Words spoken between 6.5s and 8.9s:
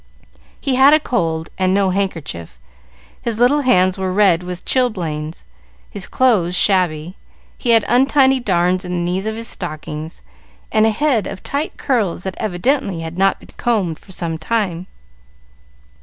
shabby, he had untidy darns